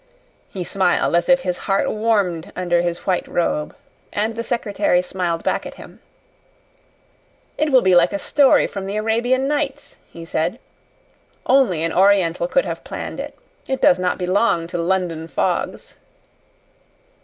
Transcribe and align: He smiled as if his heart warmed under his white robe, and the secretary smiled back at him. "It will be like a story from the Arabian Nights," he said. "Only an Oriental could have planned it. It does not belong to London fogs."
He 0.49 0.63
smiled 0.63 1.15
as 1.15 1.29
if 1.29 1.41
his 1.41 1.59
heart 1.69 1.87
warmed 1.87 2.51
under 2.55 2.81
his 2.81 3.05
white 3.05 3.27
robe, 3.27 3.75
and 4.11 4.35
the 4.35 4.43
secretary 4.43 5.03
smiled 5.03 5.43
back 5.43 5.63
at 5.63 5.75
him. 5.75 5.99
"It 7.55 7.71
will 7.71 7.83
be 7.83 7.93
like 7.93 8.11
a 8.11 8.17
story 8.17 8.65
from 8.65 8.87
the 8.87 8.95
Arabian 8.95 9.47
Nights," 9.47 9.97
he 10.11 10.25
said. 10.25 10.57
"Only 11.45 11.83
an 11.83 11.93
Oriental 11.93 12.47
could 12.47 12.65
have 12.65 12.83
planned 12.83 13.19
it. 13.19 13.37
It 13.67 13.79
does 13.79 13.99
not 13.99 14.17
belong 14.17 14.65
to 14.69 14.79
London 14.79 15.27
fogs." 15.27 15.97